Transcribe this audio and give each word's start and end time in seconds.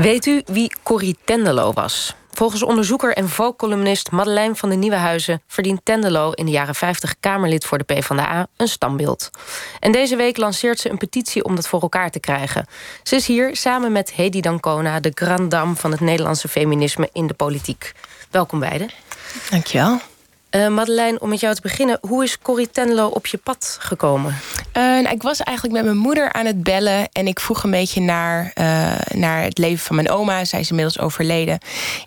Weet 0.00 0.26
u 0.26 0.42
wie 0.46 0.72
Corrie 0.82 1.16
Tenderlo 1.24 1.72
was? 1.72 2.14
Volgens 2.30 2.62
onderzoeker 2.62 3.14
en 3.14 3.28
Vogue-columnist 3.28 4.10
Madeleine 4.10 4.54
van 4.54 4.68
de 4.68 4.74
Nieuwenhuizen... 4.74 5.42
verdient 5.46 5.80
Tenderlo 5.84 6.30
in 6.30 6.44
de 6.44 6.50
jaren 6.50 6.74
50 6.74 7.14
Kamerlid 7.20 7.64
voor 7.64 7.78
de 7.78 7.84
PvdA 7.84 8.46
een 8.56 8.68
standbeeld. 8.68 9.30
En 9.80 9.92
deze 9.92 10.16
week 10.16 10.36
lanceert 10.36 10.78
ze 10.78 10.90
een 10.90 10.98
petitie 10.98 11.44
om 11.44 11.54
dat 11.54 11.68
voor 11.68 11.80
elkaar 11.80 12.10
te 12.10 12.20
krijgen. 12.20 12.66
Ze 13.02 13.16
is 13.16 13.26
hier 13.26 13.56
samen 13.56 13.92
met 13.92 14.12
Hedy 14.12 14.40
Dancona... 14.40 15.00
de 15.00 15.12
grand 15.14 15.50
dame 15.50 15.74
van 15.74 15.90
het 15.90 16.00
Nederlandse 16.00 16.48
feminisme 16.48 17.08
in 17.12 17.26
de 17.26 17.34
politiek. 17.34 17.92
Welkom 18.30 18.60
beiden. 18.60 18.90
Dankjewel. 19.50 20.00
Uh, 20.50 20.68
Madeleine, 20.68 21.20
om 21.20 21.28
met 21.28 21.40
jou 21.40 21.54
te 21.54 21.60
beginnen. 21.60 21.98
Hoe 22.00 22.24
is 22.24 22.38
Corrie 22.38 22.70
Tenlo 22.70 23.06
op 23.06 23.26
je 23.26 23.38
pad 23.38 23.76
gekomen? 23.80 24.38
Ik 25.10 25.22
was 25.22 25.40
eigenlijk 25.40 25.76
met 25.76 25.84
mijn 25.84 26.02
moeder 26.02 26.32
aan 26.32 26.46
het 26.46 26.62
bellen... 26.62 27.08
en 27.12 27.26
ik 27.26 27.40
vroeg 27.40 27.62
een 27.62 27.70
beetje 27.70 28.00
naar, 28.00 28.52
uh, 28.54 28.92
naar 29.14 29.42
het 29.42 29.58
leven 29.58 29.84
van 29.84 29.96
mijn 29.96 30.10
oma. 30.10 30.44
Zij 30.44 30.60
is 30.60 30.68
inmiddels 30.70 30.98
overleden. 30.98 31.58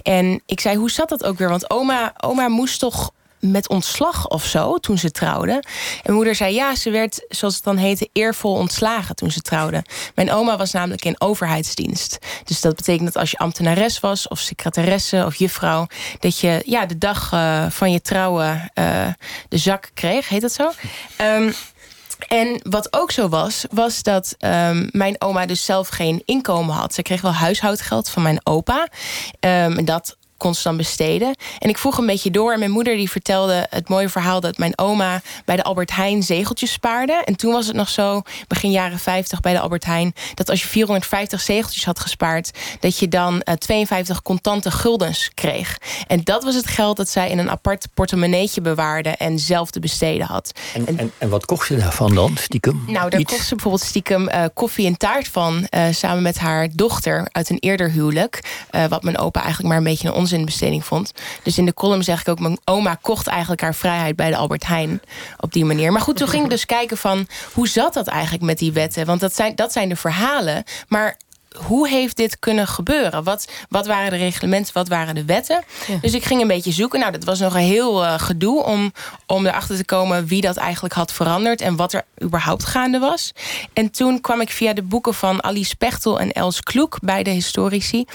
En 0.01 0.41
ik 0.45 0.59
zei, 0.59 0.77
hoe 0.77 0.91
zat 0.91 1.09
dat 1.09 1.23
ook 1.23 1.37
weer? 1.37 1.49
Want 1.49 1.69
oma, 1.69 2.13
oma 2.17 2.47
moest 2.47 2.79
toch 2.79 3.11
met 3.39 3.69
ontslag 3.69 4.27
of 4.27 4.45
zo 4.45 4.77
toen 4.77 4.97
ze 4.97 5.11
trouwde. 5.11 5.63
En 6.03 6.13
moeder 6.13 6.35
zei 6.35 6.53
ja, 6.53 6.75
ze 6.75 6.89
werd, 6.89 7.25
zoals 7.29 7.55
het 7.55 7.63
dan 7.63 7.77
heette, 7.77 8.09
eervol 8.13 8.53
ontslagen 8.53 9.15
toen 9.15 9.31
ze 9.31 9.41
trouwde. 9.41 9.83
Mijn 10.15 10.31
oma 10.31 10.57
was 10.57 10.71
namelijk 10.71 11.05
in 11.05 11.21
overheidsdienst. 11.21 12.17
Dus 12.43 12.61
dat 12.61 12.75
betekent 12.75 13.05
dat 13.05 13.17
als 13.17 13.31
je 13.31 13.37
ambtenares 13.37 13.99
was, 13.99 14.27
of 14.27 14.39
secretaresse 14.39 15.23
of 15.25 15.35
juffrouw, 15.35 15.87
dat 16.19 16.39
je 16.39 16.61
ja, 16.65 16.85
de 16.85 16.97
dag 16.97 17.31
uh, 17.33 17.65
van 17.69 17.91
je 17.91 18.01
trouwen 18.01 18.71
uh, 18.79 19.07
de 19.49 19.57
zak 19.57 19.89
kreeg, 19.93 20.29
heet 20.29 20.41
dat 20.41 20.53
zo? 20.53 20.71
Um, 21.21 21.53
en 22.27 22.61
wat 22.69 22.87
ook 22.93 23.11
zo 23.11 23.29
was, 23.29 23.65
was 23.71 24.03
dat 24.03 24.35
um, 24.39 24.89
mijn 24.91 25.21
oma 25.21 25.45
dus 25.45 25.65
zelf 25.65 25.87
geen 25.87 26.21
inkomen 26.25 26.75
had. 26.75 26.93
Ze 26.93 27.01
kreeg 27.01 27.21
wel 27.21 27.33
huishoudgeld 27.33 28.09
van 28.09 28.23
mijn 28.23 28.39
opa. 28.43 28.87
Um, 29.39 29.85
dat 29.85 30.17
constant 30.43 30.77
besteden. 30.77 31.35
En 31.59 31.69
ik 31.69 31.77
vroeg 31.77 31.97
een 31.97 32.05
beetje 32.05 32.31
door. 32.31 32.53
En 32.53 32.59
mijn 32.59 32.71
moeder 32.71 32.95
die 32.95 33.09
vertelde 33.09 33.67
het 33.69 33.89
mooie 33.89 34.09
verhaal 34.09 34.39
dat 34.39 34.57
mijn 34.57 34.77
oma 34.77 35.21
bij 35.45 35.55
de 35.55 35.63
Albert 35.63 35.95
Heijn 35.95 36.23
zegeltjes 36.23 36.71
spaarde. 36.71 37.21
En 37.25 37.35
toen 37.35 37.51
was 37.51 37.67
het 37.67 37.75
nog 37.75 37.89
zo, 37.89 38.21
begin 38.47 38.71
jaren 38.71 38.99
50 38.99 39.39
bij 39.39 39.53
de 39.53 39.59
Albert 39.59 39.85
Heijn, 39.85 40.13
dat 40.33 40.49
als 40.49 40.61
je 40.61 40.67
450 40.67 41.41
zegeltjes 41.41 41.85
had 41.85 41.99
gespaard, 41.99 42.51
dat 42.79 42.99
je 42.99 43.07
dan 43.07 43.33
uh, 43.33 43.55
52 43.55 44.21
contante 44.21 44.71
guldens 44.71 45.31
kreeg. 45.33 45.77
En 46.07 46.21
dat 46.23 46.43
was 46.43 46.55
het 46.55 46.67
geld 46.67 46.97
dat 46.97 47.09
zij 47.09 47.29
in 47.29 47.37
een 47.37 47.49
apart 47.49 47.87
portemonneetje 47.93 48.61
bewaarde 48.61 49.09
en 49.09 49.39
zelf 49.39 49.71
te 49.71 49.79
besteden 49.79 50.25
had. 50.25 50.51
En, 50.73 50.97
en, 50.97 51.11
en 51.17 51.29
wat 51.29 51.45
kocht 51.45 51.67
ze 51.67 51.75
daarvan 51.75 52.15
dan, 52.15 52.37
stiekem? 52.37 52.83
Nou, 52.87 53.09
daar 53.09 53.23
kocht 53.23 53.45
ze 53.45 53.55
bijvoorbeeld 53.55 53.83
stiekem 53.83 54.29
uh, 54.29 54.43
koffie 54.53 54.85
en 54.85 54.97
taart 54.97 55.27
van, 55.27 55.67
uh, 55.69 55.85
samen 55.91 56.23
met 56.23 56.37
haar 56.37 56.67
dochter 56.73 57.27
uit 57.31 57.49
een 57.49 57.59
eerder 57.59 57.91
huwelijk. 57.91 58.61
Wat 58.89 59.03
mijn 59.03 59.17
opa 59.17 59.39
eigenlijk 59.39 59.69
maar 59.69 59.77
een 59.77 59.83
beetje 59.91 60.07
een 60.07 60.13
onzin 60.13 60.32
besteding 60.45 60.85
vond. 60.85 61.11
Dus 61.43 61.57
in 61.57 61.65
de 61.65 61.73
column 61.73 62.03
zeg 62.03 62.21
ik 62.21 62.27
ook... 62.27 62.39
mijn 62.39 62.57
oma 62.65 62.97
kocht 63.01 63.27
eigenlijk 63.27 63.61
haar 63.61 63.75
vrijheid 63.75 64.15
bij 64.15 64.29
de 64.29 64.35
Albert 64.35 64.67
Heijn 64.67 65.01
op 65.39 65.53
die 65.53 65.65
manier. 65.65 65.91
Maar 65.91 66.01
goed, 66.01 66.17
toen 66.17 66.27
ging 66.27 66.43
ik 66.43 66.49
dus 66.49 66.65
kijken 66.65 66.97
van... 66.97 67.27
hoe 67.53 67.67
zat 67.67 67.93
dat 67.93 68.07
eigenlijk 68.07 68.43
met 68.43 68.57
die 68.57 68.71
wetten? 68.71 69.05
Want 69.05 69.19
dat 69.19 69.35
zijn, 69.35 69.55
dat 69.55 69.71
zijn 69.71 69.89
de 69.89 69.95
verhalen. 69.95 70.63
Maar 70.87 71.17
hoe 71.65 71.89
heeft 71.89 72.17
dit 72.17 72.39
kunnen 72.39 72.67
gebeuren? 72.67 73.23
Wat, 73.23 73.51
wat 73.69 73.85
waren 73.85 74.11
de 74.11 74.17
reglementen, 74.17 74.73
wat 74.73 74.87
waren 74.87 75.15
de 75.15 75.25
wetten? 75.25 75.63
Dus 76.01 76.13
ik 76.13 76.25
ging 76.25 76.41
een 76.41 76.47
beetje 76.47 76.71
zoeken. 76.71 76.99
Nou, 76.99 77.11
dat 77.11 77.23
was 77.23 77.39
nog 77.39 77.53
een 77.53 77.59
heel 77.59 78.03
uh, 78.03 78.13
gedoe 78.19 78.63
om, 78.63 78.93
om 79.25 79.45
erachter 79.45 79.77
te 79.77 79.85
komen... 79.85 80.25
wie 80.25 80.41
dat 80.41 80.57
eigenlijk 80.57 80.93
had 80.93 81.13
veranderd 81.13 81.61
en 81.61 81.75
wat 81.75 81.93
er 81.93 82.05
überhaupt 82.23 82.65
gaande 82.65 82.99
was. 82.99 83.31
En 83.73 83.91
toen 83.91 84.21
kwam 84.21 84.41
ik 84.41 84.49
via 84.49 84.73
de 84.73 84.81
boeken 84.83 85.13
van 85.13 85.43
Alice 85.43 85.75
Pechtel 85.75 86.19
en 86.19 86.31
Els 86.31 86.61
Kloek... 86.61 86.97
beide 87.01 87.29
historici, 87.29 88.05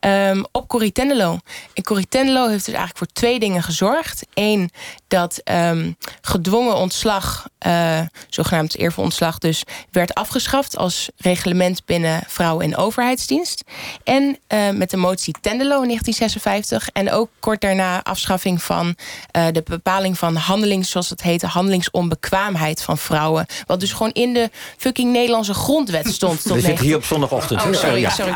um, 0.00 0.44
op 0.52 0.68
Corrie 0.68 0.92
Tenderlo. 0.92 1.38
En 1.74 1.82
Corrie 1.82 2.08
Tenderlo 2.08 2.48
heeft 2.48 2.64
dus 2.64 2.74
eigenlijk 2.74 2.98
voor 2.98 3.12
twee 3.12 3.38
dingen 3.38 3.62
gezorgd. 3.62 4.26
Eén, 4.34 4.70
dat 5.08 5.40
um, 5.44 5.96
gedwongen 6.20 6.76
ontslag, 6.76 7.46
uh, 7.66 8.00
zogenaamd 8.28 8.76
eervol 8.76 9.04
ontslag... 9.04 9.38
dus 9.38 9.62
werd 9.90 10.14
afgeschaft 10.14 10.76
als 10.76 11.08
reglement 11.16 11.84
binnen 11.84 12.22
vrouwen 12.26 12.64
en 12.64 12.76
overheidsdienst. 12.84 13.64
En 14.04 14.38
uh, 14.48 14.70
met 14.70 14.90
de 14.90 14.96
motie 14.96 15.34
Tenderlo 15.40 15.80
in 15.82 15.88
1956. 15.88 16.88
En 16.92 17.12
ook 17.12 17.28
kort 17.40 17.60
daarna 17.60 18.02
afschaffing 18.02 18.62
van 18.62 18.86
uh, 19.36 19.46
de 19.52 19.62
bepaling 19.64 20.18
van 20.18 20.36
handelings... 20.36 20.90
zoals 20.90 21.10
het 21.10 21.22
heette, 21.22 21.46
handelingsonbekwaamheid 21.46 22.82
van 22.82 22.98
vrouwen. 22.98 23.46
Wat 23.66 23.80
dus 23.80 23.92
gewoon 23.92 24.12
in 24.12 24.32
de 24.32 24.50
fucking 24.76 25.12
Nederlandse 25.12 25.54
grondwet 25.54 26.08
stond. 26.08 26.42
Tot 26.42 26.42
We 26.42 26.48
19... 26.48 26.68
zitten 26.68 26.86
hier 26.86 26.96
op 26.96 27.04
zondagochtend. 27.04 27.62
Oh, 27.62 27.72
sorry, 27.72 28.00
ja. 28.00 28.10
sorry, 28.10 28.32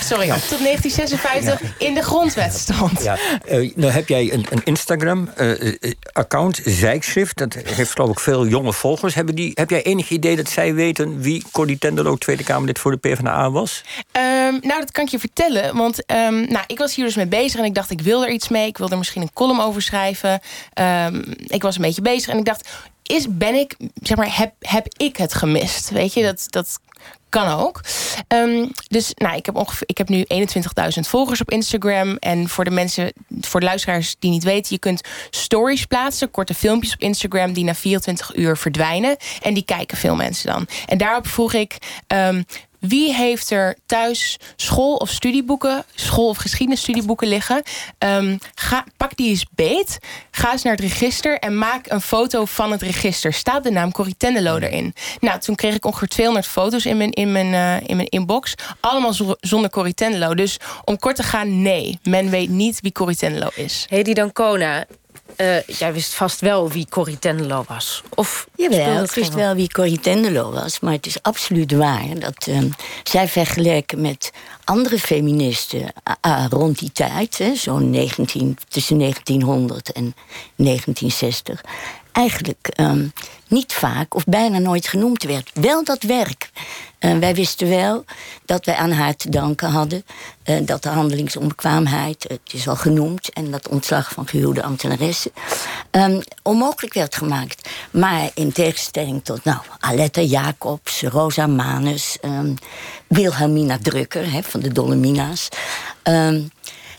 sorry. 0.00 0.26
Tot 0.26 0.58
1956 0.58 1.60
ja. 1.60 1.86
in 1.86 1.94
de 1.94 2.02
grondwet 2.02 2.54
stond. 2.54 3.02
Ja. 3.02 3.18
Uh, 3.48 3.72
nou 3.76 3.92
heb 3.92 4.08
jij 4.08 4.32
een, 4.32 4.46
een 4.50 4.60
Instagram-account, 4.64 6.60
Zijkschrift. 6.64 7.36
Dat 7.36 7.54
heeft 7.54 7.92
geloof 7.92 8.10
ik 8.10 8.20
veel 8.20 8.46
jonge 8.46 8.72
volgers. 8.72 9.14
Hebben 9.14 9.34
die, 9.34 9.50
heb 9.54 9.70
jij 9.70 9.82
enig 9.82 10.10
idee 10.10 10.36
dat 10.36 10.48
zij 10.48 10.74
weten... 10.74 11.20
wie 11.20 11.44
Corrie 11.52 11.78
Tenderlo 11.78 12.16
Tweede 12.16 12.44
Kamerlid 12.44 12.78
voor 12.78 12.90
de 12.90 12.96
PvdA 12.96 13.50
was? 13.50 13.75
Um, 14.12 14.58
nou, 14.62 14.80
dat 14.80 14.92
kan 14.92 15.04
ik 15.04 15.10
je 15.10 15.18
vertellen. 15.18 15.76
Want 15.76 16.10
um, 16.10 16.48
nou, 16.48 16.64
ik 16.66 16.78
was 16.78 16.94
hier 16.94 17.04
dus 17.04 17.14
mee 17.14 17.26
bezig 17.26 17.60
en 17.60 17.66
ik 17.66 17.74
dacht, 17.74 17.90
ik 17.90 18.00
wil 18.00 18.24
er 18.24 18.30
iets 18.30 18.48
mee. 18.48 18.66
Ik 18.66 18.78
wil 18.78 18.88
er 18.88 18.98
misschien 18.98 19.22
een 19.22 19.32
column 19.32 19.60
over 19.60 19.82
schrijven. 19.82 20.40
Um, 20.80 21.24
ik 21.46 21.62
was 21.62 21.76
een 21.76 21.82
beetje 21.82 22.02
bezig 22.02 22.28
en 22.28 22.38
ik 22.38 22.44
dacht, 22.44 22.68
is, 23.02 23.26
ben 23.30 23.54
ik, 23.54 23.76
zeg 24.02 24.16
maar, 24.16 24.36
heb, 24.36 24.52
heb 24.58 24.86
ik 24.96 25.16
het 25.16 25.34
gemist? 25.34 25.90
Weet 25.90 26.12
je, 26.12 26.22
dat, 26.22 26.46
dat 26.50 26.78
kan 27.28 27.48
ook. 27.48 27.80
Dus 28.88 29.12
nou, 29.14 29.36
ik 29.36 29.46
heb, 29.46 29.56
ongeveer, 29.56 29.88
ik 29.88 29.98
heb 29.98 30.08
nu 30.08 30.24
21.000 30.34 31.00
volgers 31.00 31.40
op 31.40 31.50
Instagram. 31.50 32.16
En 32.16 32.48
voor 32.48 32.64
de 32.64 32.70
mensen, 32.70 33.12
voor 33.40 33.60
de 33.60 33.66
luisteraars 33.66 34.16
die 34.18 34.30
niet 34.30 34.44
weten... 34.44 34.74
je 34.74 34.78
kunt 34.78 35.00
stories 35.30 35.84
plaatsen, 35.84 36.30
korte 36.30 36.54
filmpjes 36.54 36.92
op 36.92 37.00
Instagram... 37.00 37.52
die 37.52 37.64
na 37.64 37.74
24 37.74 38.34
uur 38.34 38.56
verdwijnen. 38.56 39.16
En 39.42 39.54
die 39.54 39.64
kijken 39.64 39.96
veel 39.96 40.14
mensen 40.14 40.52
dan. 40.52 40.66
En 40.86 40.98
daarop 40.98 41.26
vroeg 41.26 41.52
ik... 41.52 41.78
wie 42.88 43.14
heeft 43.14 43.50
er 43.50 43.76
thuis 43.86 44.38
school- 44.56 44.94
of 44.96 45.10
studieboeken, 45.10 45.84
school- 45.94 46.28
of 46.28 46.36
geschiedenisstudieboeken 46.36 47.28
liggen? 47.28 47.62
Um, 47.98 48.38
ga, 48.54 48.84
pak 48.96 49.16
die 49.16 49.28
eens 49.28 49.44
beet. 49.54 49.98
Ga 50.30 50.52
eens 50.52 50.62
naar 50.62 50.72
het 50.72 50.82
register 50.82 51.38
en 51.38 51.58
maak 51.58 51.90
een 51.90 52.00
foto 52.00 52.44
van 52.44 52.70
het 52.70 52.82
register. 52.82 53.32
Staat 53.32 53.64
de 53.64 53.70
naam 53.70 53.92
Corrie 53.92 54.16
Tenderlo 54.16 54.56
erin? 54.56 54.94
Nou, 55.20 55.40
toen 55.40 55.54
kreeg 55.54 55.74
ik 55.74 55.84
ongeveer 55.84 56.08
200 56.08 56.46
foto's 56.46 56.86
in 56.86 56.96
mijn, 56.96 57.10
in 57.10 57.32
mijn, 57.32 57.52
uh, 57.52 57.88
in 57.88 57.96
mijn 57.96 58.08
inbox. 58.08 58.54
Allemaal 58.80 59.14
zonder 59.40 59.70
Corrie 59.70 59.94
Tenderlo. 59.94 60.34
Dus 60.34 60.56
om 60.84 60.98
kort 60.98 61.16
te 61.16 61.22
gaan, 61.22 61.62
nee. 61.62 61.98
Men 62.02 62.30
weet 62.30 62.48
niet 62.48 62.80
wie 62.80 62.92
Corrie 62.92 63.16
Tenderlo 63.16 63.48
is. 63.54 63.86
Hedy 63.88 64.12
Dancona, 64.12 64.84
uh, 65.36 65.62
jij 65.62 65.92
wist 65.92 66.14
vast 66.14 66.40
wel 66.40 66.70
wie 66.70 66.86
Corrie 66.88 67.18
Tenderlo 67.18 67.64
was. 67.68 68.02
Of 68.14 68.46
Jawel, 68.56 69.02
ik 69.02 69.10
wist 69.10 69.34
wel 69.34 69.54
wie 69.54 69.72
Corrie 69.72 70.00
Tenderlo 70.00 70.50
was. 70.50 70.80
Maar 70.80 70.92
het 70.92 71.06
is 71.06 71.22
absoluut 71.22 71.72
waar 71.72 72.18
dat 72.18 72.46
uh, 72.48 72.58
zij 73.02 73.28
vergeleken 73.28 74.00
met 74.00 74.32
andere 74.64 74.98
feministen 74.98 75.92
uh, 76.26 76.44
rond 76.48 76.78
die 76.78 76.92
tijd... 76.92 77.40
zo'n 77.54 77.90
19, 77.90 78.58
tussen 78.68 78.98
1900 78.98 79.92
en 79.92 80.14
1960 80.56 81.60
eigenlijk 82.16 82.68
um, 82.80 83.12
niet 83.48 83.72
vaak 83.72 84.14
of 84.14 84.24
bijna 84.24 84.58
nooit 84.58 84.88
genoemd 84.88 85.22
werd. 85.22 85.50
Wel 85.54 85.84
dat 85.84 86.02
werk. 86.02 86.50
Uh, 87.00 87.18
wij 87.18 87.34
wisten 87.34 87.68
wel 87.68 88.04
dat 88.44 88.64
wij 88.64 88.74
aan 88.74 88.90
haar 88.90 89.16
te 89.16 89.30
danken 89.30 89.70
hadden... 89.70 90.04
Uh, 90.44 90.56
dat 90.62 90.82
de 90.82 90.88
handelingsonbekwaamheid, 90.88 92.22
het 92.28 92.52
is 92.52 92.68
al 92.68 92.76
genoemd... 92.76 93.32
en 93.32 93.50
dat 93.50 93.68
ontslag 93.68 94.12
van 94.12 94.26
gehuwde 94.26 94.62
ambtenaressen... 94.62 95.30
Um, 95.90 96.22
onmogelijk 96.42 96.94
werd 96.94 97.16
gemaakt. 97.16 97.68
Maar 97.90 98.30
in 98.34 98.52
tegenstelling 98.52 99.24
tot 99.24 99.44
nou, 99.44 99.58
Aletta 99.78 100.20
Jacobs, 100.20 101.02
Rosa 101.02 101.46
Manus... 101.46 102.18
Um, 102.24 102.54
Wilhelmina 103.06 103.78
Drucker 103.78 104.32
hè, 104.32 104.42
van 104.42 104.60
de 104.60 104.72
Dolomina's 104.72 105.48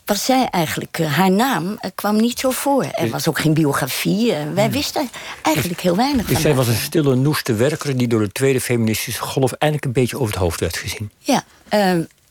was 0.08 0.26
zij 0.26 0.48
eigenlijk, 0.50 0.98
uh, 1.00 1.14
haar 1.14 1.32
naam 1.32 1.66
uh, 1.66 1.78
kwam 1.96 2.16
niet 2.16 2.40
zo 2.40 2.50
voor. 2.52 2.84
Er 2.84 3.10
was 3.10 3.28
ook 3.28 3.40
geen 3.40 3.54
biografie. 3.54 4.32
Uh, 4.32 4.38
wij 4.54 4.72
wisten 4.72 5.10
eigenlijk 5.42 5.82
heel 5.82 5.96
weinig 5.96 6.26
dus 6.26 6.34
van 6.34 6.42
zij 6.42 6.56
was 6.56 6.68
een 6.68 6.76
stille, 6.76 7.16
noeste 7.16 7.54
werker... 7.54 7.98
die 7.98 8.08
door 8.08 8.20
de 8.20 8.32
tweede 8.32 8.62
feministische 8.62 9.22
golf 9.22 9.52
eindelijk 9.52 9.86
een 9.86 10.02
beetje 10.02 10.16
over 10.20 10.34
het 10.34 10.42
hoofd 10.42 10.60
werd 10.60 10.78
gezien. 10.78 11.12
Ja, 11.20 11.44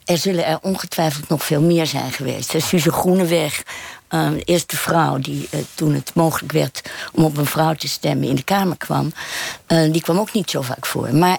er 0.05 0.19
zullen 0.19 0.46
er 0.46 0.58
ongetwijfeld 0.62 1.28
nog 1.28 1.44
veel 1.44 1.61
meer 1.61 1.87
zijn 1.87 2.12
geweest. 2.12 2.55
Suze 2.58 2.93
Groeneweg, 2.93 3.62
de 4.08 4.43
eerste 4.44 4.76
vrouw 4.76 5.19
die 5.19 5.49
toen 5.75 5.94
het 5.94 6.11
mogelijk 6.14 6.52
werd... 6.52 6.82
om 7.12 7.25
op 7.25 7.37
een 7.37 7.46
vrouw 7.46 7.75
te 7.75 7.88
stemmen 7.88 8.29
in 8.29 8.34
de 8.34 8.43
Kamer 8.43 8.76
kwam... 8.76 9.12
die 9.67 10.00
kwam 10.00 10.19
ook 10.19 10.32
niet 10.32 10.50
zo 10.50 10.62
vaak 10.62 10.87
voor. 10.87 11.14
Maar 11.14 11.38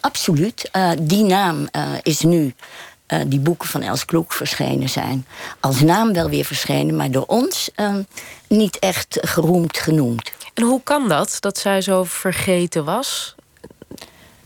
absoluut, 0.00 0.70
die 1.00 1.24
naam 1.24 1.68
is 2.02 2.20
nu 2.20 2.54
uh, 3.12 3.20
die 3.26 3.40
boeken 3.40 3.68
van 3.68 3.82
Els 3.82 4.04
Kloek 4.04 4.32
verschenen 4.32 4.88
zijn. 4.88 5.26
Als 5.60 5.80
naam 5.80 6.12
wel 6.12 6.28
weer 6.28 6.44
verschenen, 6.44 6.96
maar 6.96 7.10
door 7.10 7.26
ons 7.26 7.70
uh, 7.76 7.94
niet 8.48 8.78
echt 8.78 9.18
geroemd 9.20 9.78
genoemd. 9.78 10.32
En 10.54 10.62
hoe 10.62 10.80
kan 10.84 11.08
dat, 11.08 11.36
dat 11.40 11.58
zij 11.58 11.80
zo 11.80 12.04
vergeten 12.04 12.84
was? 12.84 13.34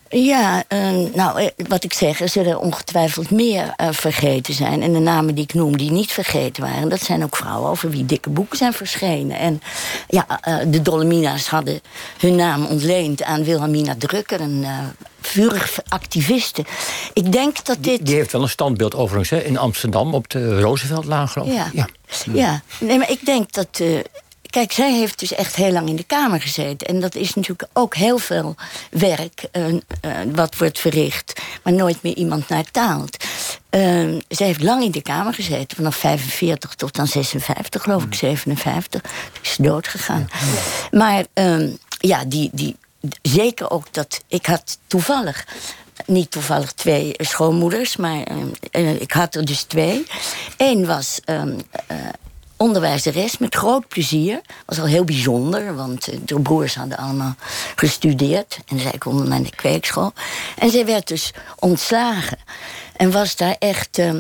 Ja, 0.09 0.65
uh, 0.69 1.15
nou, 1.15 1.41
eh, 1.41 1.67
wat 1.69 1.85
ik 1.85 1.93
zeg, 1.93 2.21
er 2.21 2.29
zullen 2.29 2.61
ongetwijfeld 2.61 3.31
meer 3.31 3.75
uh, 3.77 3.89
vergeten 3.91 4.55
zijn. 4.55 4.83
En 4.83 4.93
de 4.93 4.99
namen 4.99 5.35
die 5.35 5.45
ik 5.45 5.55
noem, 5.55 5.77
die 5.77 5.91
niet 5.91 6.13
vergeten 6.13 6.63
waren... 6.63 6.89
dat 6.89 7.01
zijn 7.01 7.25
ook 7.25 7.37
vrouwen 7.37 7.71
over 7.71 7.91
wie 7.91 8.07
dikke 8.07 8.31
boeken 8.31 8.59
zijn 8.59 8.73
verschenen. 8.73 9.39
En 9.39 9.61
ja, 10.09 10.27
uh, 10.49 10.57
de 10.67 10.83
Dolomina's 10.83 11.47
hadden 11.47 11.81
hun 12.19 12.37
naam 12.37 12.67
ontleend 12.67 13.23
aan 13.23 13.45
Wilhelmina 13.45 13.95
Drucker... 13.99 14.41
een 14.41 14.67
vurig 15.37 15.79
activiste. 15.88 16.65
Ik 17.12 17.33
denk 17.33 17.65
dat 17.65 17.77
dit... 17.77 17.85
Die, 17.85 18.03
die, 18.03 18.15
heeft 18.15 18.33
wel 18.33 18.43
een 18.43 18.49
standbeeld 18.49 18.94
overigens 18.94 19.31
hè, 19.31 19.38
in 19.38 19.59
Amsterdam... 19.59 20.15
op 20.15 20.31
de 20.31 20.61
Rooseveltlaan, 20.61 21.29
geloof 21.29 21.49
ik. 21.49 21.55
Ja. 21.55 21.71
ja. 21.73 21.87
ja. 22.33 22.62
Nee, 22.79 22.99
maar 22.99 23.11
ik 23.11 23.25
denk 23.25 23.53
dat 23.53 23.81
Kijk, 24.56 24.73
zij 24.73 24.93
heeft 24.93 25.19
dus 25.19 25.35
echt 25.35 25.56
heel 25.56 25.73
lang 25.73 25.88
in 25.88 25.97
de 25.97 26.05
Kamer 26.05 26.41
gezeten. 26.41 26.87
En 26.87 27.00
dat 27.00 27.15
is 27.15 27.35
natuurlijk 27.35 27.71
ook 27.73 27.94
heel 27.94 28.19
veel 28.19 28.55
werk 28.91 29.44
uh, 29.53 29.67
uh, 29.73 29.81
wat 30.33 30.56
wordt 30.56 30.79
verricht... 30.79 31.41
maar 31.62 31.73
nooit 31.73 32.03
meer 32.03 32.15
iemand 32.15 32.49
naar 32.49 32.71
taalt. 32.71 33.25
Uh, 33.71 34.21
zij 34.29 34.47
heeft 34.47 34.62
lang 34.62 34.82
in 34.82 34.91
de 34.91 35.03
Kamer 35.03 35.35
gezeten, 35.35 35.77
vanaf 35.77 35.97
45 35.97 36.75
tot 36.75 36.94
dan 36.94 37.06
56, 37.06 37.82
geloof 37.82 38.05
ik, 38.05 38.15
57. 38.15 39.00
Toen 39.00 39.11
is 39.43 39.53
ze 39.53 39.62
doodgegaan. 39.62 40.29
Ja. 40.31 40.99
Maar 40.99 41.25
ehm, 41.32 41.69
ja, 41.89 42.25
die, 42.25 42.50
die, 42.53 42.77
zeker 43.22 43.70
ook 43.70 43.93
dat... 43.93 44.22
Ik 44.28 44.46
had 44.46 44.78
toevallig 44.87 45.44
niet 46.06 46.31
toevallig 46.31 46.72
twee 46.72 47.14
schoonmoeders, 47.16 47.96
maar 47.96 48.26
uh, 48.72 49.00
ik 49.00 49.12
had 49.12 49.34
er 49.34 49.44
dus 49.44 49.62
twee. 49.62 50.06
Eén 50.56 50.87
was 50.87 51.20
um, 51.25 51.60
uh, 51.90 51.96
onderwijzeres 52.56 53.38
met 53.38 53.54
groot 53.54 53.88
plezier. 53.88 54.40
Was 54.66 54.78
al 54.81 54.87
heel 54.87 55.04
bijzonder, 55.04 55.75
want 55.75 56.08
de 56.28 56.40
broers 56.40 56.75
hadden 56.75 56.98
allemaal 56.98 57.34
gestudeerd. 57.76 58.58
En 58.66 58.81
zij 58.81 58.98
konden 58.98 59.28
naar 59.28 59.43
de 59.43 59.56
kweekschool. 59.56 60.12
En 60.58 60.70
zij 60.70 60.87
werd 60.87 61.08
dus 61.08 61.32
ontslagen. 61.58 62.38
En 62.96 63.10
was 63.10 63.37
daar 63.37 63.56
echt 63.58 63.98
uh, 63.98 64.14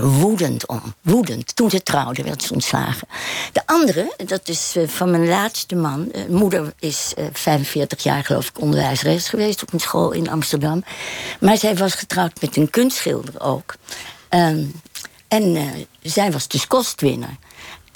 woedend 0.00 0.66
om. 0.66 0.94
Woedend. 1.00 1.56
Toen 1.56 1.70
ze 1.70 1.82
trouwde 1.82 2.22
werd 2.22 2.42
ze 2.42 2.52
ontslagen. 2.52 3.08
De 3.52 3.62
andere, 3.66 4.14
dat 4.26 4.48
is 4.48 4.74
uh, 4.76 4.88
van 4.88 5.10
mijn 5.10 5.28
laatste 5.28 5.74
man. 5.74 6.12
moeder 6.28 6.72
is 6.78 7.12
45 7.32 8.02
jaar 8.02 8.24
geloof 8.24 8.48
ik 8.48 8.60
onderwijzeres 8.60 9.28
geweest... 9.28 9.62
op 9.62 9.72
een 9.72 9.80
school 9.80 10.10
in 10.10 10.30
Amsterdam. 10.30 10.84
Maar 11.40 11.56
zij 11.56 11.76
was 11.76 11.94
getrouwd 11.94 12.40
met 12.40 12.56
een 12.56 12.70
kunstschilder 12.70 13.40
ook. 13.40 13.74
Ehm, 14.28 14.64
en 15.28 15.70
zij 16.02 16.32
was 16.32 16.48
dus 16.48 16.66
kostwinner. 16.66 17.36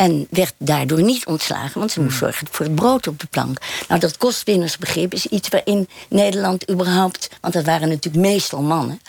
En 0.05 0.27
werd 0.31 0.55
daardoor 0.59 1.03
niet 1.03 1.27
ontslagen, 1.27 1.79
want 1.79 1.91
ze 1.91 2.01
moest 2.01 2.19
hmm. 2.19 2.29
zorgen 2.29 2.47
voor 2.51 2.67
het 2.67 2.75
brood 2.75 3.07
op 3.07 3.21
de 3.21 3.27
plank. 3.27 3.59
Nou, 3.89 4.01
dat 4.01 4.17
kostwinnersbegrip 4.17 5.15
is 5.15 5.27
iets 5.27 5.49
waarin 5.49 5.89
Nederland 6.09 6.71
überhaupt, 6.71 7.29
want 7.41 7.55
dat 7.55 7.65
waren 7.65 7.89
natuurlijk 7.89 8.25
meestal 8.25 8.63
mannen, 8.63 9.01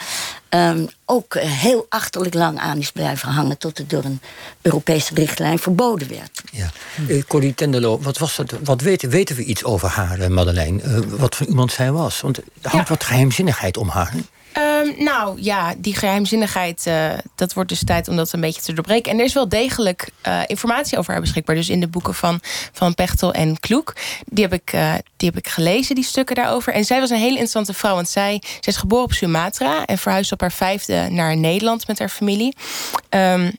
um, 0.49 0.87
ook 1.05 1.35
eh, 1.35 1.49
heel 1.49 1.85
achterlijk 1.89 2.33
lang 2.33 2.59
aan 2.59 2.77
is 2.77 2.91
blijven 2.91 3.29
hangen 3.29 3.57
tot 3.57 3.77
het 3.77 3.89
door 3.89 4.03
een 4.03 4.19
Europese 4.61 5.13
richtlijn 5.13 5.59
verboden 5.59 6.09
werd. 6.09 6.41
Ja. 6.51 6.71
Uh, 7.07 7.23
Corrie 7.27 7.53
Tendelo, 7.53 7.99
wat, 7.99 8.17
was 8.17 8.35
dat, 8.35 8.53
wat 8.63 8.81
weten, 8.81 9.09
weten 9.09 9.35
we 9.35 9.43
iets 9.43 9.63
over 9.63 9.89
haar, 9.89 10.19
uh, 10.19 10.27
Madeleine? 10.27 10.83
Uh, 10.83 10.99
wat 10.99 11.35
voor 11.35 11.47
iemand 11.47 11.71
zij 11.71 11.91
was? 11.91 12.21
Want 12.21 12.37
er 12.37 12.43
hangt 12.61 12.87
ja. 12.87 12.93
wat 12.93 13.03
geheimzinnigheid 13.03 13.77
om 13.77 13.89
haar. 13.89 14.13
Um, 14.57 15.03
nou 15.03 15.41
ja, 15.41 15.73
die 15.77 15.95
geheimzinnigheid, 15.95 16.85
uh, 16.87 17.11
dat 17.35 17.53
wordt 17.53 17.69
dus 17.69 17.83
tijd 17.83 18.07
om 18.07 18.15
dat 18.15 18.33
een 18.33 18.41
beetje 18.41 18.61
te 18.61 18.73
doorbreken. 18.73 19.11
En 19.11 19.19
er 19.19 19.25
is 19.25 19.33
wel 19.33 19.49
degelijk 19.49 20.09
uh, 20.27 20.41
informatie 20.45 20.97
over 20.97 21.11
haar 21.11 21.21
beschikbaar. 21.21 21.55
Dus 21.55 21.69
in 21.69 21.79
de 21.79 21.87
boeken 21.87 22.13
van, 22.13 22.39
van 22.71 22.95
Pechtel 22.95 23.33
en 23.33 23.59
Kloek. 23.59 23.95
Die 24.25 24.43
heb, 24.43 24.53
ik, 24.53 24.73
uh, 24.73 24.93
die 25.17 25.29
heb 25.29 25.37
ik 25.37 25.47
gelezen, 25.47 25.95
die 25.95 26.03
stukken 26.03 26.35
daarover. 26.35 26.73
En 26.73 26.85
zij 26.85 26.99
was 26.99 27.09
een 27.09 27.17
hele 27.17 27.29
interessante 27.29 27.73
vrouw. 27.73 27.95
Want 27.95 28.09
zij, 28.09 28.41
zij 28.41 28.73
is 28.73 28.77
geboren 28.77 29.03
op 29.03 29.13
Sumatra 29.13 29.85
en 29.85 29.97
verhuisde 29.97 30.33
op 30.33 30.41
haar 30.41 30.51
vijfde 30.51 31.07
naar 31.09 31.37
Nederland 31.37 31.87
met 31.87 31.99
haar 31.99 32.09
familie. 32.09 32.55
Um, 33.09 33.51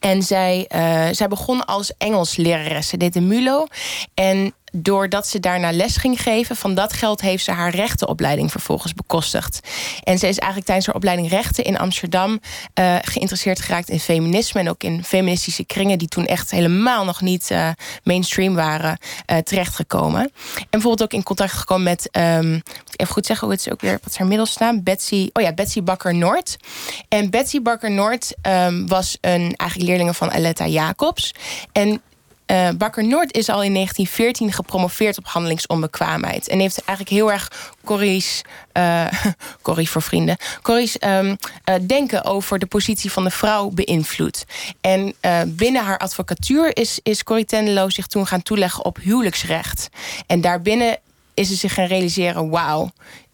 en 0.00 0.22
zij, 0.22 0.68
zij 1.12 1.28
begon 1.28 1.64
als 1.64 1.92
Engels 1.98 2.36
lerares. 2.36 2.88
Ze 2.88 2.96
deed 2.96 3.12
de 3.12 3.20
MULO. 3.20 3.66
En 4.14 4.54
doordat 4.72 5.26
ze 5.26 5.40
daarna 5.40 5.72
les 5.72 5.96
ging 5.96 6.22
geven... 6.22 6.56
van 6.56 6.74
dat 6.74 6.92
geld 6.92 7.20
heeft 7.20 7.44
ze 7.44 7.50
haar 7.50 7.74
rechtenopleiding 7.74 8.50
vervolgens 8.50 8.94
bekostigd. 8.94 9.60
En 10.02 10.18
ze 10.18 10.28
is 10.28 10.38
eigenlijk 10.38 10.64
tijdens 10.64 10.86
haar 10.86 10.94
opleiding 10.94 11.28
rechten 11.28 11.64
in 11.64 11.78
Amsterdam... 11.78 12.40
Uh, 12.80 12.96
geïnteresseerd 13.02 13.60
geraakt 13.60 13.88
in 13.88 14.00
feminisme... 14.00 14.60
en 14.60 14.68
ook 14.68 14.82
in 14.82 15.04
feministische 15.04 15.64
kringen... 15.64 15.98
die 15.98 16.08
toen 16.08 16.26
echt 16.26 16.50
helemaal 16.50 17.04
nog 17.04 17.20
niet 17.20 17.50
uh, 17.50 17.68
mainstream 18.02 18.54
waren 18.54 18.98
uh, 19.26 19.38
terechtgekomen. 19.38 20.20
En 20.20 20.66
bijvoorbeeld 20.70 21.02
ook 21.02 21.18
in 21.18 21.22
contact 21.22 21.52
gekomen 21.52 21.84
met... 21.84 22.08
Um, 22.12 22.62
even 22.96 23.12
goed 23.12 23.26
zeggen, 23.26 23.46
hoe 23.46 23.56
het 23.56 23.66
is 23.66 23.72
ook 23.72 23.80
weer... 23.80 23.98
wat 24.02 24.10
is 24.10 24.16
haar 24.16 24.26
middelsnaam? 24.26 24.82
Betsy, 24.82 25.30
oh 25.32 25.42
ja, 25.42 25.52
Betsy 25.52 25.82
Bakker-Noord. 25.82 26.56
En 27.08 27.30
Betsy 27.30 27.62
Bakker-Noord 27.62 28.34
um, 28.42 28.88
was 28.88 29.18
een 29.20 29.54
eigenlijk 29.56 29.90
leerling 29.90 30.16
van 30.16 30.32
Aletta 30.32 30.66
Jacobs. 30.66 31.34
En 31.72 32.02
uh, 32.46 32.68
Bakker 32.78 33.06
Noord 33.06 33.32
is 33.32 33.48
al 33.48 33.62
in 33.62 33.72
1914 33.72 34.52
gepromoveerd 34.52 35.18
op 35.18 35.26
handelingsonbekwaamheid. 35.26 36.48
En 36.48 36.60
heeft 36.60 36.84
eigenlijk 36.84 37.16
heel 37.16 37.32
erg 37.32 37.74
Corrie's, 37.84 38.42
uh, 38.72 39.06
Corrie 39.62 39.90
voor 39.90 40.02
vrienden, 40.02 40.36
Corrie's 40.62 40.96
um, 41.00 41.26
uh, 41.26 41.74
denken 41.82 42.24
over 42.24 42.58
de 42.58 42.66
positie 42.66 43.12
van 43.12 43.24
de 43.24 43.30
vrouw 43.30 43.70
beïnvloed. 43.70 44.44
En 44.80 45.14
binnen 45.46 45.84
haar 45.84 45.98
advocatuur 45.98 46.76
is, 46.76 47.00
is 47.02 47.22
Corrie 47.22 47.44
Tendeloos 47.44 47.94
zich 47.94 48.06
toen 48.06 48.26
gaan 48.26 48.42
toeleggen 48.42 48.84
op 48.84 48.96
huwelijksrecht. 48.96 49.88
En 50.26 50.40
daarbinnen 50.40 50.98
is 51.34 51.48
ze 51.48 51.54
zich 51.54 51.74
gaan 51.74 51.86
realiseren: 51.86 52.48
wauw, 52.50 52.90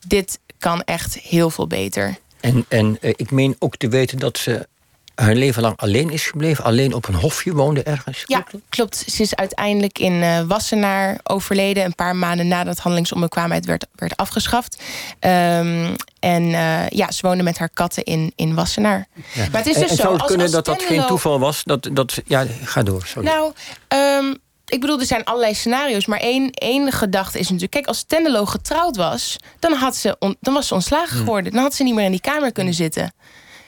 dit 0.07 0.39
kan 0.59 0.83
echt 0.83 1.19
heel 1.19 1.51
veel 1.51 1.67
beter. 1.67 2.17
En, 2.41 2.65
en 2.69 2.99
ik 3.01 3.31
meen 3.31 3.57
ook 3.59 3.77
te 3.77 3.89
weten 3.89 4.19
dat 4.19 4.39
ze 4.39 4.67
haar 5.15 5.35
leven 5.35 5.63
lang 5.63 5.77
alleen 5.77 6.11
is 6.11 6.27
gebleven? 6.27 6.65
Alleen 6.65 6.95
op 6.95 7.09
een 7.09 7.15
hofje 7.15 7.53
woonde 7.53 7.83
ergens? 7.83 8.23
Ja, 8.27 8.45
klopt. 8.69 9.05
Ze 9.07 9.23
is 9.23 9.35
uiteindelijk 9.35 9.99
in 9.99 10.13
uh, 10.13 10.41
Wassenaar 10.41 11.19
overleden... 11.23 11.85
een 11.85 11.95
paar 11.95 12.17
maanden 12.17 12.49
nadat 12.49 12.79
handelingsonbekwaamheid 12.79 13.67
werd, 13.67 13.87
werd 13.95 14.17
afgeschaft. 14.17 14.83
Um, 15.21 15.95
en 16.21 16.43
uh, 16.43 16.89
ja, 16.89 17.11
ze 17.11 17.27
woonde 17.27 17.43
met 17.43 17.59
haar 17.59 17.69
katten 17.69 18.05
in, 18.05 18.33
in 18.37 18.55
Wassenaar. 18.55 19.07
Ja. 19.33 19.49
Maar 19.51 19.61
het 19.61 19.67
is 19.67 19.75
dus 19.75 19.91
en, 19.91 19.97
zo, 19.97 20.03
zou 20.03 20.17
het 20.17 20.25
kunnen 20.25 20.51
dat 20.51 20.65
dat 20.65 20.83
geen 20.83 21.07
toeval 21.07 21.39
was? 21.39 21.63
Dat, 21.65 21.89
dat, 21.93 22.21
ja, 22.25 22.47
ga 22.63 22.83
door. 22.83 23.07
Sorry. 23.07 23.29
Nou, 23.29 23.53
um, 23.89 24.39
ik 24.67 24.81
bedoel, 24.81 25.01
er 25.01 25.07
zijn 25.07 25.25
allerlei 25.25 25.55
scenario's. 25.55 26.07
Maar 26.07 26.21
één, 26.21 26.51
één 26.51 26.93
gedachte 26.93 27.39
is 27.39 27.45
natuurlijk... 27.45 27.73
Kijk, 27.73 27.87
als 27.87 28.03
Tendelo 28.03 28.45
getrouwd 28.45 28.97
was... 28.97 29.37
dan, 29.59 29.73
had 29.73 29.97
ze 29.97 30.17
on, 30.19 30.37
dan 30.41 30.55
was 30.55 30.67
ze 30.67 30.75
ontslagen 30.75 31.17
hmm. 31.17 31.19
geworden. 31.19 31.53
Dan 31.53 31.63
had 31.63 31.75
ze 31.75 31.83
niet 31.83 31.95
meer 31.95 32.05
in 32.05 32.11
die 32.11 32.21
kamer 32.21 32.53
kunnen 32.53 32.75
zitten. 32.75 33.15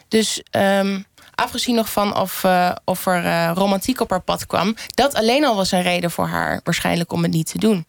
Dus... 0.08 0.43
Um, 0.50 1.05
Afgezien 1.35 1.75
nog 1.75 1.91
van 1.91 2.17
of, 2.17 2.43
uh, 2.45 2.71
of 2.85 3.07
er 3.07 3.25
uh, 3.25 3.50
romantiek 3.55 4.00
op 4.00 4.11
haar 4.11 4.23
pad 4.23 4.47
kwam. 4.47 4.76
Dat 4.95 5.14
alleen 5.14 5.45
al 5.45 5.57
was 5.57 5.73
een 5.73 5.83
reden 5.83 6.11
voor 6.11 6.26
haar 6.26 6.61
waarschijnlijk 6.64 7.12
om 7.12 7.23
het 7.23 7.33
niet 7.33 7.50
te 7.50 7.59
doen. 7.59 7.87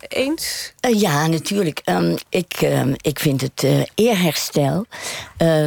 eens? 0.09 0.73
Uh, 0.87 1.01
ja, 1.01 1.27
natuurlijk. 1.27 1.81
Um, 1.85 2.17
ik, 2.29 2.61
um, 2.63 2.95
ik 3.01 3.19
vind 3.19 3.41
het 3.41 3.63
uh, 3.63 3.83
eerherstel... 3.95 4.87
Uh, 5.39 5.67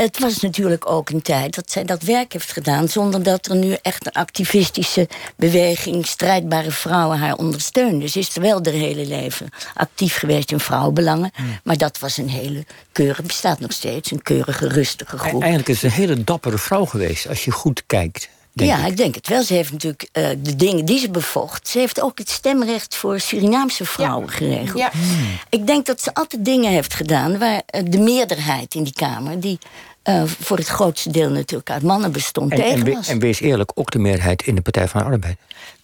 het 0.00 0.18
was 0.18 0.40
natuurlijk 0.40 0.90
ook 0.90 1.10
een 1.10 1.22
tijd 1.22 1.54
dat 1.54 1.70
zij 1.70 1.84
dat 1.84 2.02
werk 2.02 2.32
heeft 2.32 2.52
gedaan... 2.52 2.88
zonder 2.88 3.22
dat 3.22 3.46
er 3.46 3.56
nu 3.56 3.76
echt 3.82 4.06
een 4.06 4.12
activistische 4.12 5.08
beweging... 5.36 6.06
strijdbare 6.06 6.70
vrouwen 6.70 7.18
haar 7.18 7.36
ondersteunden. 7.36 8.08
Ze 8.08 8.18
is 8.18 8.36
er 8.36 8.42
wel 8.42 8.60
haar 8.62 8.72
hele 8.72 9.06
leven 9.06 9.48
actief 9.74 10.16
geweest 10.16 10.52
in 10.52 10.60
vrouwenbelangen. 10.60 11.30
Maar 11.64 11.76
dat 11.76 11.98
was 11.98 12.16
een 12.16 12.28
hele 12.28 12.64
keurige, 12.92 13.22
bestaat 13.22 13.60
nog 13.60 13.72
steeds... 13.72 14.10
een 14.10 14.22
keurige, 14.22 14.68
rustige 14.68 15.18
groep. 15.18 15.40
Eigenlijk 15.40 15.68
is 15.68 15.82
het 15.82 15.90
een 15.90 15.98
hele 15.98 16.24
dappere 16.24 16.58
vrouw 16.58 16.84
geweest, 16.84 17.28
als 17.28 17.44
je 17.44 17.50
goed 17.50 17.82
kijkt. 17.86 18.28
Ja, 18.52 18.86
ik. 18.86 18.96
denk 18.96 19.14
het 19.14 19.28
wel. 19.28 19.42
Ze 19.42 19.54
heeft 19.54 19.72
natuurlijk 19.72 20.08
uh, 20.12 20.28
de 20.38 20.56
dingen 20.56 20.84
die 20.84 20.98
ze 20.98 21.10
bevocht. 21.10 21.68
Ze 21.68 21.78
heeft 21.78 22.00
ook 22.00 22.18
het 22.18 22.28
stemrecht 22.28 22.96
voor 22.96 23.20
Surinaamse 23.20 23.84
vrouwen 23.84 24.26
ja. 24.26 24.32
geregeld. 24.32 24.78
Ja. 24.78 24.90
Hmm. 24.92 25.38
Ik 25.48 25.66
denk 25.66 25.86
dat 25.86 26.02
ze 26.02 26.14
altijd 26.14 26.44
dingen 26.44 26.70
heeft 26.70 26.94
gedaan 26.94 27.38
waar 27.38 27.62
uh, 27.70 27.82
de 27.84 27.98
meerderheid 27.98 28.74
in 28.74 28.82
die 28.82 28.92
Kamer, 28.92 29.40
die 29.40 29.58
uh, 30.04 30.22
voor 30.40 30.56
het 30.56 30.66
grootste 30.66 31.10
deel 31.10 31.30
natuurlijk 31.30 31.70
uit 31.70 31.82
mannen 31.82 32.12
bestond, 32.12 32.52
en, 32.52 32.56
tegen 32.56 32.86
en, 32.86 33.02
en 33.02 33.18
wees 33.18 33.40
eerlijk, 33.40 33.72
ook 33.74 33.90
de 33.90 33.98
meerderheid 33.98 34.42
in 34.42 34.54
de 34.54 34.60
Partij 34.60 34.88
van 34.88 35.00
de 35.00 35.06
Arbeid. 35.06 35.36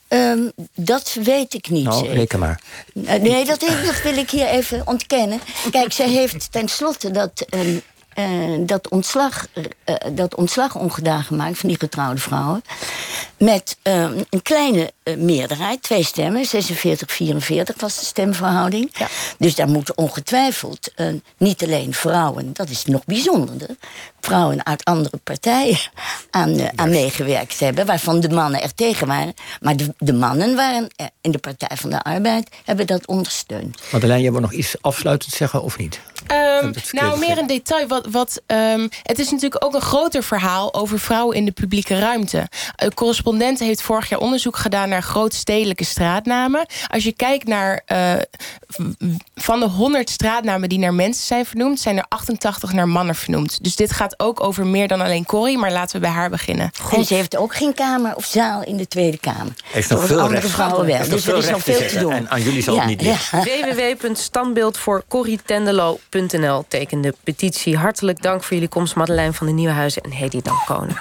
Ehm, 0.09 0.49
dat 0.75 1.17
weet 1.23 1.55
ik 1.55 1.69
niet 1.69 1.85
Nou, 1.85 2.09
reken 2.09 2.39
maar. 2.39 2.61
Eh, 3.05 3.21
Nee, 3.21 3.45
dat, 3.45 3.61
dat 3.61 4.03
wil 4.03 4.17
ik 4.17 4.31
hier 4.31 4.47
even 4.47 4.83
ontkennen. 4.87 5.41
Kijk, 5.71 5.93
zij 5.93 6.09
heeft 6.09 6.53
tenslotte 6.53 7.11
dat, 7.11 7.47
ehm, 7.49 7.79
eh, 8.17 8.27
dat, 8.61 8.89
ontslag, 8.89 9.47
eh, 9.85 9.95
dat 10.13 10.35
ontslag 10.35 10.75
ongedaan 10.75 11.23
gemaakt 11.23 11.59
van 11.59 11.69
die 11.69 11.79
getrouwde 11.79 12.21
vrouwen. 12.21 12.63
Met 13.39 13.77
ehm, 13.83 14.23
een 14.31 14.43
kleine 14.43 14.81
eh, 14.85 14.89
meerderheid, 15.15 15.83
twee 15.83 16.03
stemmen, 16.03 16.45
46, 16.45 17.13
44 17.13 17.81
was 17.81 17.99
de 17.99 18.05
stemverhouding. 18.05 18.91
Ja. 18.93 19.09
Dus 19.39 19.55
daar 19.55 19.69
moeten 19.69 19.99
ongetwijfeld 19.99 20.91
eh, 20.95 21.07
niet 21.37 21.65
alleen 21.65 21.95
vrouwen, 21.95 22.53
dat 22.53 22.69
is 22.69 22.85
nog 22.85 23.05
bijzonderder, 23.05 23.77
vrouwen 24.21 24.67
uit 24.67 24.85
andere 24.85 25.17
partijen 25.17 25.79
aan, 26.31 26.59
eh, 26.59 26.69
aan 26.75 26.91
meegewerkt 26.91 27.61
hebben, 27.61 27.87
waarvan 27.87 28.21
de 28.21 28.29
mannen 28.29 28.63
er 28.63 28.75
tegen 28.75 29.07
waren. 29.07 29.35
Maar 29.61 29.77
de, 29.77 29.95
de 29.99 30.13
mannen 30.13 30.57
waren 30.57 30.89
er 30.97 31.11
in 31.21 31.31
de 31.31 31.39
Partij 31.39 31.77
van 31.77 31.91
de 31.91 32.03
Arbeid, 32.03 32.49
hebben 32.65 32.87
dat 32.87 33.07
ondersteund. 33.07 33.81
Madeleine, 33.93 34.23
jij 34.23 34.33
wil 34.33 34.41
nog 34.41 34.53
iets 34.53 34.77
afsluitend 34.81 35.35
zeggen 35.35 35.63
of 35.63 35.79
niet? 35.79 36.01
Ehm, 36.27 36.73
nou, 36.91 37.19
meer 37.19 37.39
een 37.39 37.47
detail. 37.47 37.87
Wat, 37.87 38.07
wat, 38.11 38.43
ehm, 38.47 38.89
het 39.03 39.19
is 39.19 39.31
natuurlijk 39.31 39.65
ook 39.65 39.75
een 39.75 39.81
groter 39.81 40.23
verhaal 40.23 40.75
over 40.75 40.99
vrouwen 40.99 41.37
in 41.37 41.45
de 41.45 41.53
publieke 41.53 41.99
ruimte. 41.99 42.49
Een 42.77 42.95
correspondent 42.95 43.59
heeft 43.59 43.83
vorig 43.83 44.09
jaar 44.09 44.21
onderzoek 44.21 44.57
gedaan 44.57 44.89
naar 44.89 44.96
grootstedelijke 45.03 45.85
straatnamen. 45.85 46.67
Als 46.87 47.05
je 47.05 47.13
kijkt 47.13 47.47
naar 47.47 47.83
uh, 47.93 48.13
van 49.35 49.61
de 49.61 49.67
100 49.67 50.11
straatnamen 50.11 50.69
die 50.69 50.79
naar 50.79 50.95
mensen 50.95 51.25
zijn 51.27 51.47
vernoemd, 51.47 51.81
zijn 51.81 51.97
er 51.97 52.05
88 52.09 52.73
naar 52.73 52.89
mannen 52.89 53.15
vernoemd. 53.15 53.65
Dus 53.65 53.77
dit 53.77 53.93
gaat 53.93 54.21
ook 54.21 54.43
over 54.43 54.67
meer 54.67 54.89
dan 54.89 55.01
alleen 55.01 55.27
Corrie, 55.27 55.59
maar 55.59 55.73
laten 55.73 55.95
we 55.97 56.03
bij 56.07 56.11
haar 56.11 56.31
beginnen. 56.31 56.71
En 56.93 57.05
ze 57.05 57.15
heeft 57.15 57.37
ook 57.37 57.55
geen 57.55 57.75
kamer 57.75 58.15
of 58.15 58.25
zaal 58.25 58.65
in 58.65 58.77
de 58.77 58.89
Tweede 58.89 59.19
Kamer. 59.19 59.53
Er 59.73 59.79
is 59.79 59.87
nog 59.87 60.07
veel 60.07 60.21
andere 60.21 60.41
recht. 60.41 60.53
vrouwen 60.53 60.87
wel. 60.87 61.01
Is 61.01 61.09
Dus 61.09 61.27
er 61.27 61.37
is 61.37 61.45
veel 61.45 61.53
nog 61.53 61.63
veel 61.63 61.79
te 61.79 61.87
te 61.87 61.99
doen. 61.99 62.13
En 62.13 62.31
aan 62.31 62.43
jullie 62.43 62.63
zal 62.63 62.77
het 62.77 62.87
niet 62.87 63.03
liggen. 63.03 63.45
www.standbeeldvoorcorrietendelo.nl 63.99 66.65
tekende 66.69 67.15
petitie. 67.25 67.77
Hartelijk 67.77 68.23
dank 68.23 68.43
voor 68.43 68.55
jullie 68.55 68.69
komst, 68.69 68.95
Madeleine 68.95 69.33
van 69.33 69.47
de 69.47 69.53
Nieuwenhuizen 69.53 70.03
en 70.03 70.11
Hedy 70.11 70.41
Dankkonen. 70.43 70.97